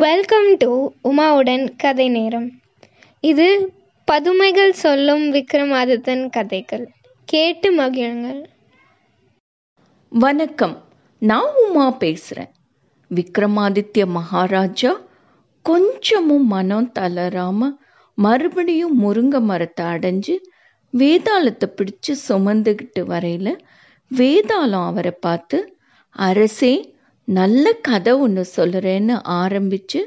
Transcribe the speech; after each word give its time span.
Welcome 0.00 0.56
to 0.56 0.92
உமாவுடன் 1.04 1.76
கதை 1.76 2.08
நேரம். 2.08 2.50
இது 3.20 3.72
பதுமைகள் 4.04 4.72
சொல்லும் 4.72 5.34
விக்ரமாதித்தன் 5.34 6.30
கதைகள். 6.30 6.88
கேட்டு 7.24 7.74
மகிழுங்கள். 7.76 8.44
வணக்கம். 10.08 10.84
நான் 11.18 11.50
உமா 11.68 11.90
பேசுகிறேன் 11.90 12.52
விக்ரமாதித்ய 13.10 14.06
மகாராஜா 14.06 15.00
கொஞ்சமும் 15.62 16.46
மனம் 16.46 16.92
தளராம 16.98 17.70
மறுபடியும் 18.14 19.02
முருங்கை 19.02 19.40
மரத்தை 19.40 19.86
அடைஞ்சு 19.86 20.36
வேதாளத்தை 20.92 21.68
பிடிச்சு 21.68 22.14
சுமந்துக்கிட்டு 22.28 22.98
வரையில 22.98 23.58
வேதாளம் 24.14 24.86
அவரை 24.86 25.10
பார்த்து 25.20 25.78
அரசே 26.10 26.98
நல்ல 27.30 27.72
கதை 27.80 28.12
ஒன்று 28.14 28.44
சொல்கிறேன்னு 28.56 29.16
ஆரம்பிச்சு 29.40 30.00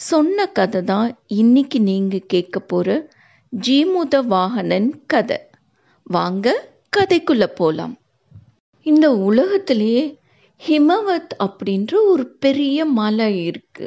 சொன்ன 0.00 0.46
கதை 0.48 0.80
தான் 0.82 1.10
இன்னைக்கு 1.34 1.78
நீங்கள் 1.80 2.26
கேட்க 2.26 2.56
போகிற 2.62 2.88
ஜீமுத 3.52 4.14
வாகனன் 4.28 4.88
கதை. 5.06 5.38
வாங்க 6.06 6.46
கதைக்குள்ளே 6.96 7.48
போகலாம் 7.54 7.94
இந்த 8.86 9.06
உலகத்திலேயே 9.28 10.04
ஹிமவத் 10.60 11.32
அப்படின்ற 11.38 11.92
ஒரு 12.06 12.26
பெரிய 12.38 12.84
மலை 12.98 13.44
இருக்கு. 13.46 13.86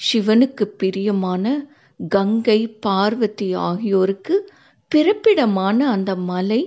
சிவனுக்கு 0.00 0.64
பிரியமான 0.80 1.44
கங்கை 2.00 2.60
பார்வதி 2.80 3.54
ஆகியோருக்கு 3.68 4.36
பிறப்பிடமான 4.92 5.78
அந்த 5.86 6.10
மலை 6.30 6.60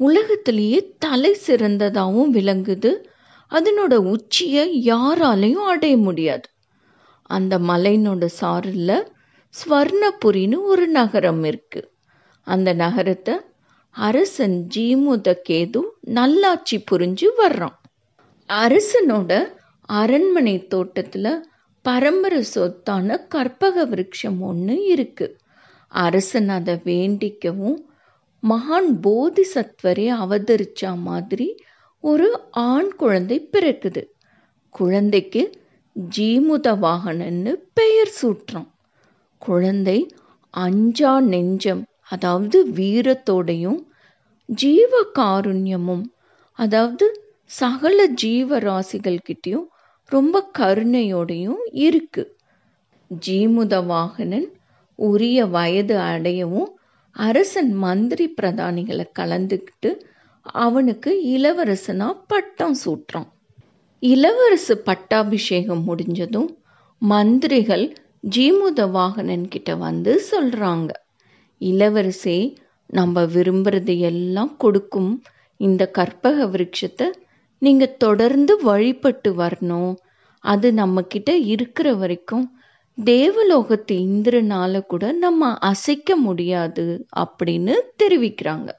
உலகத்திலேயே 0.00 0.78
தலை 0.98 1.32
சிறந்ததாகவும் 1.46 2.30
விளங்குது. 2.30 2.92
அதனோட 3.50 3.94
உச்சியை 3.94 4.64
யாராலையும் 4.86 5.66
அடைய 5.72 5.96
முடியாது. 5.96 6.48
அந்த 7.30 7.58
மலையினோட 7.58 8.26
சாரில் 8.40 8.96
ஸ்வர்ணபுரின்னு 9.54 10.58
ஒரு 10.62 10.88
நகரம் 10.88 11.44
இருக்கு. 11.44 11.80
அந்த 12.46 12.72
நகரத்தை 12.72 13.34
அரசன் 13.90 14.66
ஜீமுத 14.74 15.34
கேது 15.48 15.80
நல்லாட்சி 16.00 16.84
புரிஞ்சு 16.90 17.28
வர்றான். 17.38 17.76
அரசனோட 18.48 19.32
அரண்மனை 19.88 20.66
தோட்டத்தில் 20.66 21.32
பரம்பரை 21.84 22.44
சொத்தான 22.54 23.26
கற்பக 23.28 23.84
விருட்சம் 23.84 24.40
ஒன்று 24.40 24.84
இருக்கு. 24.84 25.26
அரசன் 25.88 26.48
அதை 26.48 26.74
வேண்டிக்கவும் 26.84 27.78
மகான் 28.42 28.90
போதிசத்வரே 29.02 30.06
அவதரிச்சா 30.22 30.90
மாதிரி 30.98 31.48
ஒரு 32.04 32.26
ஆண் 32.62 32.90
குழந்தை 32.96 33.36
பிறக்குது. 33.52 34.02
குழந்தைக்கு 34.74 35.42
ஜீமுத 35.96 36.66
வாகனன்னு 36.78 37.52
பெயர் 37.72 38.12
சூட்டுறான். 38.20 38.68
குழந்தை 39.42 39.98
அஞ்சா 40.54 41.12
நெஞ்சம் 41.28 41.82
அதாவது 42.08 42.58
வீரத்தோடையும் 42.70 43.80
ஜீவ 44.48 44.92
காருண்யமும் 45.18 46.04
அதாவது 46.58 47.06
சகல 47.50 47.98
ஜீவராசிகள் 48.22 49.24
கிட்டேயும் 49.28 49.68
ரொம்ப 50.12 50.36
கருணையோடையும் 50.58 51.62
இருக்கு. 51.86 52.22
ஜீமுத 53.10 53.74
வாகனன் 53.86 54.48
உரிய 54.98 55.38
வயது 55.46 55.96
அடையவும் 56.08 56.70
அரசன் 57.16 57.72
மந்திரி 57.76 58.26
பிரதானிகளை 58.36 59.06
கலந்துக்கிட்டு 59.18 59.90
அவனுக்கு 60.42 61.10
இளவரசனா 61.26 62.16
பட்டம் 62.26 62.76
சூட்டுறான். 62.84 63.28
இளவரசு 64.02 64.72
பட்டாபிஷேகம் 64.84 65.84
முடிஞ்சதும் 65.84 66.58
மந்திரிகள் 66.98 67.96
ஜீமுத 68.36 68.80
வாகனன் 68.90 69.48
கிட்ட 69.48 69.74
வந்து 69.74 70.22
சொல்றாங்க 70.30 70.90
இளவரசே 71.60 72.56
நம்ம 72.86 73.22
விரும்புறது 73.24 73.98
எல்லாம் 73.98 74.56
கொடுக்கும். 74.56 75.22
இந்த 75.56 75.90
கற்பக 75.90 76.46
விருட்சத்தை 76.46 77.10
நீங்க 77.58 77.86
தொடர்ந்து 77.86 78.62
வழிபட்டு 78.62 79.32
வரணும். 79.32 79.94
அது 80.44 80.72
நம்ம 80.72 81.02
கிட்ட 81.02 81.36
இருக்கிற 81.36 81.94
வரைக்கும் 81.94 82.58
தேவலோகத்து 82.98 83.92
இந்திரனால 83.92 84.82
கூட 84.82 85.12
நம்ம 85.12 85.54
அசைக்க 85.54 86.16
முடியாது 86.16 87.06
அப்படின்னு 87.20 87.74
தெரிவிக்கிறாங்க. 88.02 88.70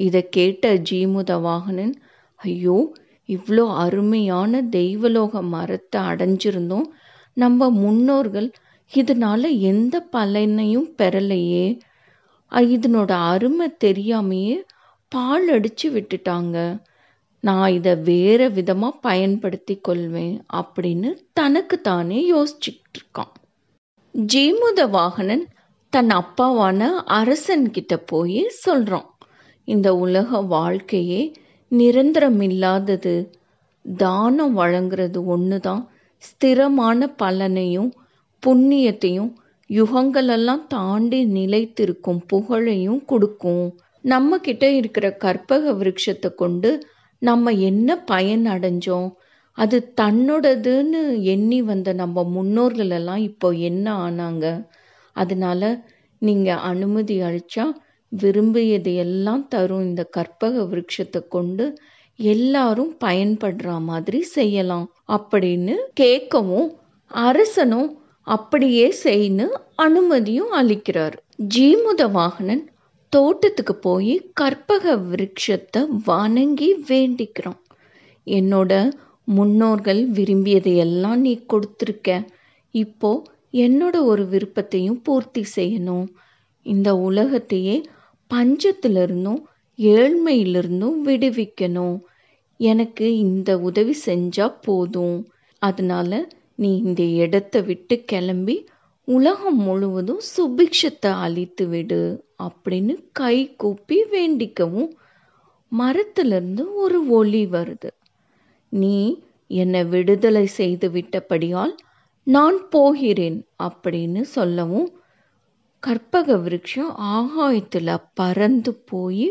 இதை 0.00 0.22
கேட்ட 0.28 0.72
ஜீமுத 0.90 1.30
வாகனன் 1.40 1.94
ஐயோ 2.40 2.78
இவ்வளோ 3.28 3.64
அருமையான 3.76 4.62
தெய்வலோக 4.70 5.42
மரத்தை 5.48 6.00
அடைஞ்சிருந்தோம். 6.02 6.88
நம்ம 7.36 7.70
முன்னோர்கள் 7.76 8.48
இதனால 8.92 9.42
எந்த 9.62 9.96
பலனையும் 10.12 10.88
பெறலையே. 10.98 11.66
இதனோட 12.70 13.10
அருமை 13.32 13.68
தெரியாமையே 13.84 14.56
பால் 15.12 15.46
அடித்து 15.48 15.88
விட்டுட்டாங்க. 15.90 16.56
நான் 17.44 17.70
இதை 17.72 17.92
வேறு 18.02 18.46
விதமாக 18.50 19.00
பயன்படுத்தி 19.00 19.74
கொள்வேன் 19.80 20.34
அப்படின்னு 20.52 21.10
தனக்கு 21.32 21.76
தானே 21.80 22.18
யோசிச்சுட்டு 22.32 22.98
இருக்கான் 22.98 23.32
ஜீமுத 24.14 24.80
வாகனன் 24.90 25.44
தன் 25.92 26.12
அப்பாவான 26.12 26.80
அரசன்கிட்ட 27.18 27.94
போய் 28.06 28.40
சொல்கிறான் 28.58 29.08
இந்த 29.68 29.88
உலக 29.96 30.40
வாழ்க்கையே 30.54 31.20
நிரந்தரம் 31.70 32.40
இல்லாதது 32.40 33.14
தானம் 33.84 34.54
வழங்குறது 34.58 35.18
ஒன்று 35.24 35.58
தான் 35.60 35.82
ஸ்திரமான 36.22 37.06
பலனையும் 37.22 37.90
புண்ணியத்தையும் 38.42 39.30
யுகங்களெல்லாம் 39.70 40.64
தாண்டி 40.66 41.20
நிலைத்திருக்கும் 41.32 42.20
புகழையும் 42.26 43.02
கொடுக்கும். 43.04 43.66
நம்ம 44.04 44.38
கிட்ட 44.38 44.64
இருக்கிற 44.70 45.06
கற்பக 45.16 45.72
விருட்சத்தை 45.72 46.30
கொண்டு 46.34 46.70
நம்ம 47.22 47.52
என்ன 47.60 47.96
பயன் 48.04 48.44
அடைஞ்சோம்? 48.46 49.08
அது 49.58 49.78
தன்னோடதுன்னு 50.00 51.00
எண்ணி 51.34 51.58
வந்த 51.62 51.92
நம்ம 51.92 52.22
முன்னோர்கள் 52.30 52.92
எல்லாம் 52.98 53.22
இப்போ 53.30 53.48
என்ன 53.68 53.86
ஆனாங்க? 54.06 54.46
அதனால 55.16 55.62
நீங்கள் 56.22 56.62
அனுமதி 56.70 57.16
அளிச்சா 57.20 57.64
விரும்பியது 58.12 58.94
எல்லாம் 58.94 59.48
தரும் 59.48 59.82
இந்த 59.82 60.04
கற்பக 60.04 60.62
விருட்சத்தை 60.62 61.28
கொண்டு 61.28 61.78
எல்லாரும் 62.16 62.96
பயன்படுற 63.04 63.80
மாதிரி 63.80 64.22
செய்யலாம். 64.22 64.92
அப்படின்னு 65.08 65.74
கேட்கவும் 66.00 66.68
அரசனும் 67.06 67.98
அப்படியே 68.22 68.90
செய்யு 68.90 69.46
அனுமதியும் 69.74 70.52
அளிக்கிறார். 70.52 71.16
ஜீமுத 71.54 72.10
வாகனன் 72.12 72.64
தோட்டத்துக்கு 73.08 73.74
போய் 73.74 74.30
கற்பக 74.32 74.96
விருட்சத்தை 74.96 75.86
வணங்கி 76.04 76.74
வேண்டிக்கிறான். 76.88 77.60
என்னோட 78.26 78.90
முன்னோர்கள் 79.24 80.06
விரும்பியதை 80.06 80.76
எல்லாம் 80.76 81.20
நீ 81.20 81.44
கொடுத்துருக்க. 81.52 82.26
இப்போ 82.70 83.22
என்னோட 83.52 84.02
ஒரு 84.02 84.26
விருப்பத்தையும் 84.26 85.02
பூர்த்தி 85.02 85.44
செய்யணும். 85.56 86.06
இந்த 86.62 86.96
உலகத்தையே 86.96 87.82
பஞ்சத்திலிருந்தும் 88.30 89.40
ஏழ்மையிலிருந்தும் 89.78 90.98
விடுவிக்கணும். 91.06 91.96
எனக்கு 92.60 93.06
இந்த 93.18 93.50
உதவி 93.58 93.94
செஞ்சா 94.06 94.46
போதும். 94.60 95.18
அதனால 95.62 96.10
நீ 96.54 96.70
இந்த 96.78 97.02
இடத்த 97.22 97.60
விட்டு 97.60 98.04
கிளம்பி 98.04 98.56
உலகம் 99.08 99.60
முழுவதும் 99.66 100.20
சுபிக்ஷத்தை 100.30 101.10
அழித்து 101.20 101.64
விடு 101.66 102.02
அப்படின்னு 102.42 102.94
கை 103.12 103.36
கூப்பி 103.56 103.98
வேண்டிக்கவும் 104.12 104.90
மரத்திலிருந்து 105.72 106.74
ஒரு 106.74 106.98
ஒளி 107.08 107.42
வருது. 107.46 107.90
நீ 108.72 108.96
என்னை 109.50 109.84
விடுதலை 109.84 110.46
செய்து 110.58 110.88
விட்டபடியால் 110.90 111.74
நான் 112.26 112.58
போகிறேன் 112.70 113.38
அப்படின்னு 113.62 114.20
சொல்லவும் 114.36 114.88
கற்பக 115.82 116.36
விருட்சம் 116.36 116.90
ஆகாயத்தில் 117.12 117.92
பறந்து 118.14 118.72
போய் 118.90 119.28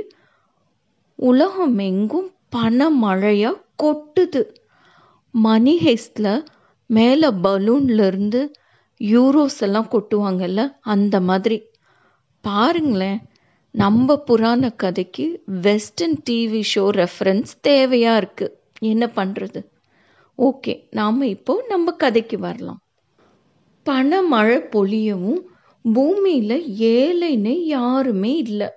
உலகம் 1.19 1.77
எங்கும் 1.77 2.29
பணமழையாக 2.55 3.61
கொட்டுது. 3.83 4.41
மணி 5.33 5.73
ஹெஸ்டில் 5.85 6.33
மேலே 6.89 7.29
பலூன்லேருந்து 7.43 8.41
யூரோஸ் 9.01 9.59
எல்லாம் 9.59 9.91
கொட்டுவாங்கல்ல 9.91 10.61
அந்த 10.93 11.15
மாதிரி. 11.21 11.57
பாருங்களேன் 12.43 13.19
நம்ம 13.75 14.17
புராண 14.17 14.69
கதைக்கு 14.83 15.25
வெஸ்டர்ன் 15.61 16.17
டிவி 16.29 16.61
ஷோ 16.73 16.85
ரெஃபரன்ஸ் 16.99 17.51
தேவையாக 17.67 18.19
இருக்குது 18.21 18.55
என்ன 18.91 19.05
பண்ணுறது 19.15 19.61
ஓகே 20.39 20.73
நாம் 20.89 21.21
இப்போ 21.35 21.53
நம்ம 21.67 21.91
கதைக்கு 22.03 22.39
வரலாம். 22.39 22.81
பணமழை 23.85 24.57
பொழியவும் 24.73 25.41
பூமியில் 25.85 26.57
ஏழைன்னு 26.89 27.53
யாருமே 27.67 28.37
இல்லை. 28.37 28.69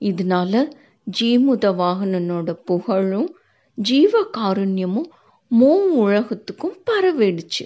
இதனால 0.00 0.52
ஜீமுத 1.06 1.64
வாகனனோட 1.80 2.50
புகழும் 2.64 3.28
ஜீவ 3.78 4.20
காருண்யமும் 4.38 5.08
மூ 5.50 5.72
உலகத்துக்கும் 5.96 6.76
பரவிடுச்சு. 6.90 7.64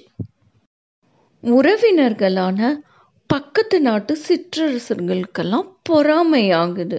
உறவினர்களான 1.42 2.60
பக்கத்து 3.30 3.80
நாட்டு 3.80 4.18
சிற்றரசர்களுக்கெல்லாம் 4.28 5.68
பொறாமையாகுது. 5.88 6.98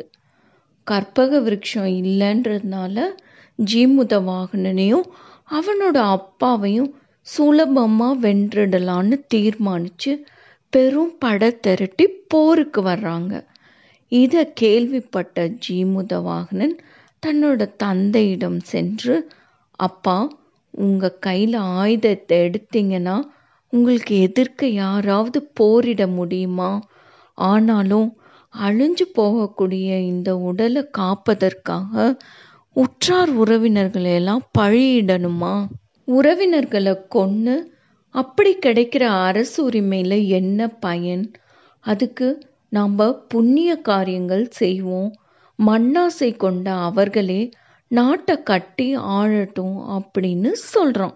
கற்பக 0.87 1.39
விருட்சம் 1.39 1.91
இல்லைன்றதுனால 2.01 2.97
ஜீமுத 3.59 4.13
வாகனனையும் 4.29 5.05
அவனோட 5.49 5.97
அப்பாவையும் 6.15 6.91
சுலபமாக 7.27 8.15
வென்றிடலான்னு 8.19 9.17
தீர்மானித்து 9.27 10.11
பெரும் 10.73 11.13
படை 11.19 11.49
திரட்டி 11.59 12.05
போருக்கு 12.27 12.81
வர்றாங்க. 12.81 13.33
இதை 14.11 14.41
கேள்விப்பட்ட 14.53 15.35
ஜீமுதவாகனன் 15.65 16.75
தன்னோட 17.23 17.67
தந்தையிடம் 17.77 18.59
சென்று 18.63 19.15
அப்பா 19.79 20.17
உங்கள் 20.73 21.19
கையில் 21.19 21.57
ஆயுதத்தை 21.77 22.37
எடுத்தீங்கன்னா 22.47 23.15
உங்களுக்கு 23.73 24.13
எதிர்க்க 24.19 24.67
யாராவது 24.83 25.39
போரிட 25.59 26.01
முடியுமா? 26.07 26.71
ஆனாலும் 27.37 28.07
அழிஞ்சு 28.53 29.05
போகக்கூடிய 29.17 29.89
இந்த 30.05 30.29
உடலை 30.49 30.81
காப்பதற்காக 30.97 31.93
உற்றார் 32.75 33.31
உறவினர்களை 33.43 34.11
எல்லாம் 34.13 34.43
பழியிடணுமா? 34.59 35.53
உறவினர்களை 36.07 36.93
கொன்று 37.07 37.55
அப்படி 38.15 38.51
கிடைக்கிற 38.55 39.03
அரசு 39.27 39.57
உரிமையில் 39.63 40.17
என்ன 40.29 40.67
பயன்? 40.79 41.23
அதுக்கு 41.85 42.27
நாம் 42.69 42.95
புண்ணிய 43.27 43.71
காரியங்கள் 43.81 44.45
செய்வோம். 44.51 45.09
மண்ணாசை 45.59 46.29
கொண்ட 46.37 46.67
அவர்களே 46.87 47.41
நாட்டை 47.91 48.35
கட்டி 48.43 48.87
ஆழட்டும் 49.17 49.77
அப்படின்னு 49.97 50.51
சொல்கிறோம் 50.73 51.15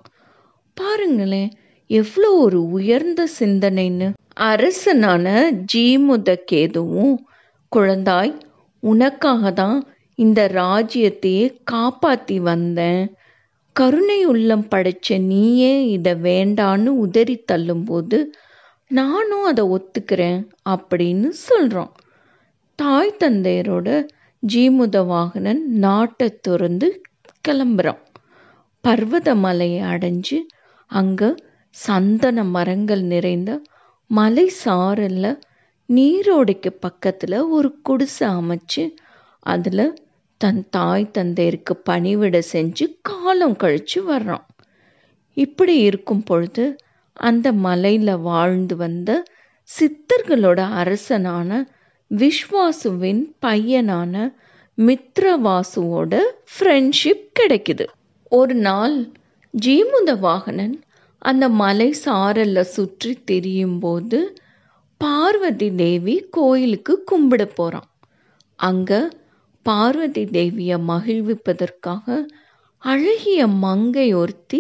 பாருங்களேன் 0.78 1.52
எவ்வளோ 1.90 2.30
ஒரு 2.38 2.60
உயர்ந்த 2.70 3.22
சிந்தனைன்னு. 3.40 4.08
அரசனான 4.44 5.26
ஜீமுத 5.74 6.30
கேதுவும் 6.52 7.14
குழந்தாய் 7.72 8.34
உனக்காக 8.84 9.52
தான் 9.52 9.78
இந்த 10.20 10.42
ராஜ்யத்தையே 10.56 11.46
காப்பாற்றி 11.64 12.38
வந்தேன். 12.40 13.04
கருணை 13.76 14.26
உள்ளம் 14.26 14.68
படைச்ச 14.72 15.22
நீயே 15.22 15.90
இதை 15.90 16.14
வேண்டான்னு 16.14 16.86
உதறி 16.86 17.44
தள்ளும்போது 17.52 18.26
நானும் 18.88 19.44
அதை 19.44 19.66
ஒத்துக்கிறேன் 19.66 20.48
அப்படின்னு 20.70 21.30
சொல்கிறோம் 21.30 21.92
தாய் 22.76 23.18
தந்தையரோட 23.20 24.08
ஜீமுத 24.54 24.98
வாகனன் 25.06 25.62
நாட்டை 25.66 26.38
துறந்து 26.42 27.02
கிளம்புறான். 27.48 28.02
பர்வத 28.84 29.36
மலையை 29.36 29.82
அடைஞ்சு 29.82 30.38
அங்கே 30.86 31.36
சந்தன 31.70 32.44
மரங்கள் 32.44 33.04
நிறைந்த 33.04 33.62
மலை 34.08 34.52
சாரல்ல 34.66 35.38
நீரோடைக்கு 35.90 36.72
பக்கத்தில் 36.80 37.42
ஒரு 37.42 37.80
குடிசை 37.82 38.28
அமைச்சு 38.28 38.84
அதில் 39.40 39.86
தன் 40.42 40.62
தாய் 40.70 41.12
தந்தையருக்கு 41.18 41.74
பணிவிட 41.90 42.36
செஞ்சு 42.54 42.86
காலம் 43.02 43.56
கழித்து 43.56 44.00
வர்றான். 44.10 44.46
இப்படி 45.38 45.76
இருக்கும் 45.80 46.24
பொழுது 46.24 46.66
அந்த 47.18 47.48
மலையில் 47.66 48.16
வாழ்ந்து 48.22 48.76
வந்த 48.76 49.10
சித்தர்களோட 49.70 50.60
அரசனான 50.82 51.50
விஸ்வாசுவின் 52.12 53.24
பையனான 53.46 54.16
மித்ரவாசுவோட 54.78 56.14
ஃப்ரெண்ட்ஷிப் 56.54 57.26
கிடைக்குது. 57.40 57.86
ஒரு 58.32 58.56
நாள் 58.60 58.98
ஜீமுத 59.54 60.12
வாகனன் 60.20 60.76
அந்த 61.22 61.46
மலை 61.50 61.90
சாரல்ல 62.06 62.62
சுற்றி 62.76 63.12
திரியும் 63.26 63.80
போது 63.80 64.20
பார்வதி 65.02 65.70
தேவி 65.76 66.16
கோயிலுக்கு 66.30 66.94
கும்பிட 67.12 67.44
போகிறான் 67.56 67.90
அங்கே 68.60 69.00
பார்வதி 69.66 70.24
தேவியை 70.36 70.78
மகிழ்விப்பதற்காக 70.88 72.08
அழகிய 72.84 73.42
மங்கை 73.64 74.08
ஒருத்தி 74.14 74.60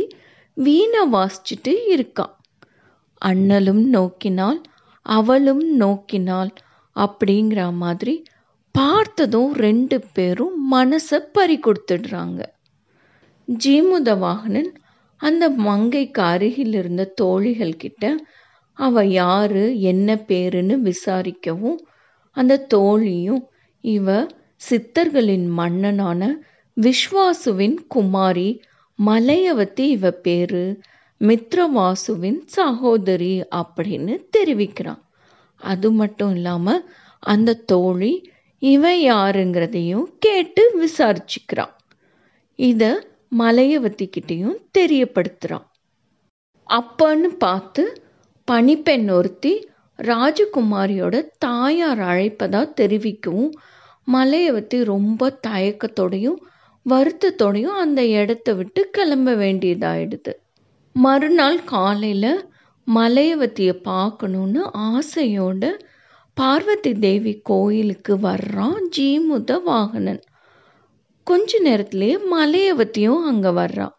வீணை 0.57 1.01
வாசிச்சுட்டு 1.13 1.73
இருக்கா. 1.87 2.25
அண்ணலும் 3.21 3.83
நோக்கினாள் 3.93 4.59
அவளும் 5.05 5.65
நோக்கினாள் 5.79 6.51
அப்படிங்கிற 6.95 7.61
மாதிரி 7.73 8.15
பார்த்ததும் 8.75 9.51
ரெண்டு 9.55 9.97
பேரும் 10.13 10.55
மனசை 10.71 11.19
பறி 11.31 11.57
கொடுத்துடுறாங்க. 11.59 12.39
ஜீமுத 13.47 14.09
வாகனன் 14.19 14.71
அந்த 15.21 15.43
மங்கைக்கு 15.59 16.21
அருகில் 16.23 16.73
இருந்த 16.73 17.11
தோழிகள் 17.15 17.75
கிட்ட 17.75 18.03
அவ 18.77 19.03
யாரு? 19.13 19.65
என்ன 19.81 20.15
பேருன்னு 20.27 20.75
விசாரிக்கவும் 20.87 21.77
அந்த 22.37 22.63
தோழியும் 22.73 23.43
இவ 23.83 24.07
சித்தர்களின் 24.61 25.47
மன்னனான 25.57 26.21
விஸ்வாசுவின் 26.77 27.77
குமாரி 27.87 28.49
மலையவத்தி 28.99 29.85
இவ 29.95 30.11
பேரு 30.11 30.63
மித்ரவாசுவின் 31.21 32.39
சகோதரி 32.55 33.33
அப்படின்னு 33.55 34.13
தெரிவிக்கிறான். 34.37 35.01
அது 35.61 35.89
மட்டும் 35.91 36.33
இல்லாமல் 36.35 36.81
அந்த 37.23 37.59
தோழி 37.65 38.13
இவன் 38.61 38.99
யாருங்கிறதையும் 39.11 40.07
கேட்டு 40.19 40.63
விசாரிச்சுக்கிறான். 40.81 41.73
இதை 42.59 42.91
மலையவத்தி 43.37 44.05
கிட்டேயும் 44.07 44.59
தெரியப்படுத்துகிறான் 44.77 45.65
அப்பன்னு 46.69 47.29
பார்த்து 47.37 47.83
பனிப்பெண் 48.47 49.07
ஒருத்தி 49.11 49.53
ராஜகுமாரியோட 49.99 51.15
தாயார் 51.37 52.01
அழைப்பதா 52.01 52.61
தெரிவிக்கவும் 52.81 53.51
மலையை 54.07 54.51
மலையவத்தி 54.51 54.83
ரொம்ப 54.83 55.39
தயக்கத்தோடையும் 55.47 56.39
வருத்தத்தோடையும் 56.89 57.77
அந்த 57.77 58.05
இடத்த 58.05 58.53
விட்டு 58.53 58.89
கிளம்ப 58.89 59.35
வேண்டியதாயிடுது. 59.35 60.33
மறுநாள் 60.91 61.63
காலையில் 61.63 62.45
மலையவத்தியை 62.95 63.75
பார்க்கணுன்னு 63.83 64.61
ஆசையோட 64.73 65.71
பார்வதி 66.33 66.93
தேவி 66.93 67.39
கோயிலுக்கு 67.43 68.15
வர்றான் 68.17 68.79
ஜீமுத 68.97 69.51
வாகனன். 69.65 70.21
கொஞ்ச 71.23 71.59
நேரத்திலேயே 71.59 72.17
மலையவத்தியும் 72.31 73.23
அங்கே 73.23 73.49
வர்றான். 73.49 73.95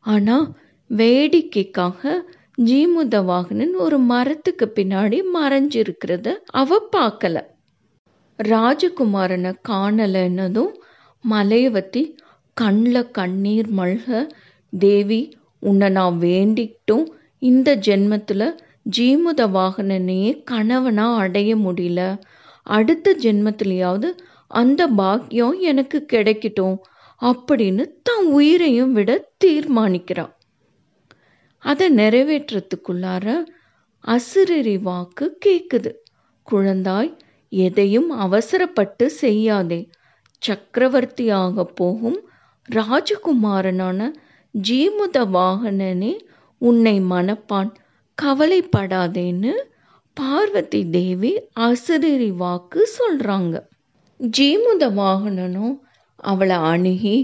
ஆனால் 0.00 0.46
வேடிக்கைக்காக 0.90 2.24
ஜீமுத 2.58 3.24
வாகனன் 3.24 3.74
ஒரு 3.76 3.98
மரத்துக்கு 3.98 4.72
பின்னாடி 4.74 5.20
மறைஞ்சிருக்கிறத 5.34 6.34
அவ 6.46 6.80
பார்க்கல. 6.96 7.36
ராஜகுமாரனை 8.38 9.52
காணலைன்னதும் 9.68 10.72
மலையவத்தி 11.30 12.02
கண்ணில் 12.54 13.10
கண்ணீர் 13.10 13.68
மல்க 13.74 14.28
தேவி 14.72 15.36
உன்னை 15.60 15.88
நான் 15.88 16.18
வேண்டிக்கிட்டும் 16.20 17.06
இந்த 17.38 17.76
ஜென்மத்தில் 17.76 18.46
ஜீமுத 18.96 19.46
வாகனனையே 19.48 20.42
கணவனாக 20.44 21.16
அடைய 21.16 21.56
முடியல. 21.56 22.20
அடுத்த 22.62 23.16
ஜென்மத்திலேயாவது 23.20 24.08
அந்த 24.46 24.86
பாக்கியம் 24.86 25.58
எனக்கு 25.60 26.06
கிடைக்கட்டும் 26.12 26.76
அப்படின்னு 27.22 27.84
தன் 28.02 28.26
உயிரையும் 28.26 28.92
விட 28.92 29.28
தீர்மானிக்கிறான் 29.44 30.32
அதை 31.58 31.94
நிறைவேற்றத்துக்குள்ளார 31.96 33.26
அசிரரி 34.04 34.80
வாக்கு 34.82 35.38
கேட்குது 35.46 35.92
குழந்தாய் 36.50 37.16
எதையும் 37.56 38.10
அவசரப்பட்டு 38.10 39.10
செய்யாதே. 39.10 39.80
சக்கரவர்த்தியாக 40.42 41.64
போகும் 41.74 42.18
ராஜகுமாரனான 42.68 44.00
ஜீமுத 44.54 45.16
வாகனனே 45.36 46.12
உன்னை 46.62 46.96
மணப்பான். 47.10 47.70
கவலைப்படாதேன்னு 48.18 49.52
பார்வதி 50.16 50.82
தேவி 50.88 51.32
அசிரரி 51.60 52.30
வாக்கு 52.36 52.80
சொல்றாங்க. 52.98 53.54
ஜீமுத 54.20 54.84
வாகனனும் 55.00 55.74
அவளை 56.22 56.56
அணுகி 56.56 57.16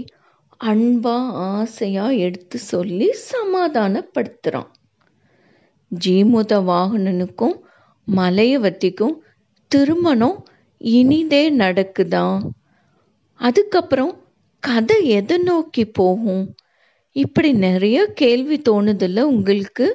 அன்பா 0.63 1.15
ஆசையா 1.51 2.07
எடுத்து 2.25 2.57
சொல்லி 2.71 3.07
சமாதானப்படுத்துறான். 3.29 4.69
ஜீமுத 5.91 6.51
வாகனனுக்கும் 6.69 7.55
மலையவத்திக்கும் 8.07 9.15
திருமணம் 9.71 10.37
இனிதே 10.81 11.43
நடக்குதா? 11.57 12.25
அதுக்கப்புறம் 13.39 14.13
கதை 14.63 15.09
எதை 15.09 15.37
நோக்கி 15.37 15.85
போகும்? 15.85 16.43
இப்படி 17.15 17.53
நிறைய 17.53 18.05
கேள்வி 18.13 18.61
தோணுதில்ல 18.69 19.19
உங்களுக்கு? 19.19 19.87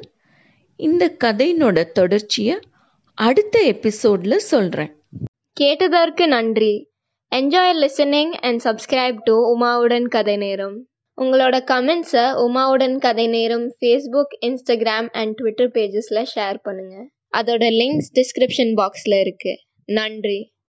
இந்த 0.81 1.17
கதையினோட 1.25 1.85
தொடர்ச்சியை 1.93 2.57
அடுத்த 3.19 3.63
எபிசோடில் 3.65 4.47
சொல்கிறேன் 4.47 4.93
கேட்டதற்கு 5.53 6.29
நன்றி. 6.29 6.73
Enjoy 7.33 7.75
listening 7.75 8.35
and 8.41 8.63
subscribe 8.65 9.21
to 9.25 9.37
உமாவுடன் 9.55 10.09
கதை 10.09 10.37
நேரம் 10.37 10.77
உங்களோட 11.19 11.57
கமெண்ட்ஸை 11.71 12.25
உமாவுடன் 12.39 12.99
கதை 12.99 13.27
நேரம் 13.27 13.67
ஃபேஸ்புக் 13.79 14.35
இன்ஸ்டாகிராம் 14.41 15.11
அண்ட் 15.13 15.35
ட்விட்டர் 15.35 15.73
பேஜஸில் 15.75 16.27
ஷேர் 16.35 16.59
பண்ணுங்கள் 16.65 17.07
அதோட 17.37 17.65
லிங்க்ஸ் 17.81 18.11
டிஸ்கிரிப்ஷன் 18.15 18.75
பாக்ஸில் 18.75 19.17
இருக்குது 19.23 19.57
நன்றி. 19.89 20.37